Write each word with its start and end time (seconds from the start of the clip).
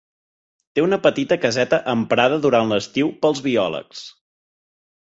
Té 0.79 0.85
una 0.85 0.97
petita 1.03 1.37
caseta 1.43 1.79
emprada 1.95 2.41
durant 2.49 2.75
l'estiu 2.75 3.15
pels 3.23 3.47
biòlegs. 3.51 4.07